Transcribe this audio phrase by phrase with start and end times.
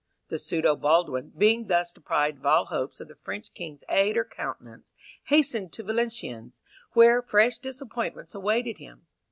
[0.29, 4.25] The pseudo Baldwin, being thus deprived of all hopes of the French king's aid or
[4.25, 6.59] countenance, hastened to Valenciennes,
[6.95, 9.05] where fresh disappointments awaited him.